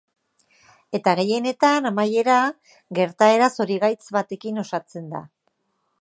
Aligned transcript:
Eta 0.99 1.13
gehienetan, 1.19 1.89
amaiera, 1.89 2.37
gertaera 3.01 3.53
zorigaitz 3.59 4.03
batekin 4.19 4.61
osatzen 4.63 5.11
da. 5.17 5.27